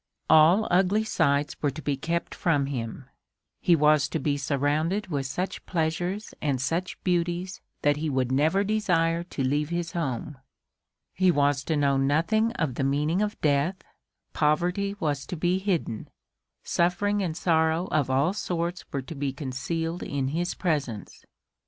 All 0.31 0.67
ugly 0.71 1.03
sights 1.03 1.55
were 1.61 1.69
to 1.69 1.81
be 1.83 1.95
kept 1.95 2.33
from 2.33 2.65
him; 2.65 3.05
he 3.59 3.75
was 3.75 4.07
to 4.09 4.17
be 4.17 4.35
surrounded 4.35 5.09
with 5.09 5.27
such 5.27 5.63
pleasures 5.67 6.33
and 6.41 6.59
such 6.59 6.97
beauties 7.03 7.61
that 7.83 7.97
he 7.97 8.09
would 8.09 8.31
never 8.31 8.63
desire 8.63 9.21
to 9.25 9.43
leave 9.43 9.69
his 9.69 9.91
home; 9.91 10.39
he 11.13 11.29
was 11.29 11.63
to 11.65 11.77
know 11.77 11.97
nothing 11.97 12.51
of 12.53 12.73
the 12.73 12.83
meaning 12.83 13.21
of 13.21 13.39
death; 13.41 13.83
poverty 14.33 14.95
was 14.99 15.23
to 15.27 15.35
be 15.37 15.59
hidden; 15.59 16.07
suffering 16.63 17.21
and 17.21 17.37
sorrow 17.37 17.87
of 17.91 18.09
all 18.09 18.33
sorts 18.33 18.83
were 18.91 19.03
to 19.03 19.13
be 19.13 19.31
concealed 19.31 20.01
in 20.01 20.29
his 20.29 20.55
presence. 20.55 21.23